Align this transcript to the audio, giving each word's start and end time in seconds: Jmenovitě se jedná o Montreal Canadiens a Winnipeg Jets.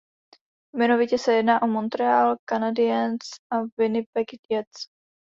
Jmenovitě 0.75 1.17
se 1.17 1.33
jedná 1.33 1.61
o 1.61 1.67
Montreal 1.67 2.37
Canadiens 2.45 3.19
a 3.53 3.55
Winnipeg 3.79 4.27
Jets. 4.49 4.87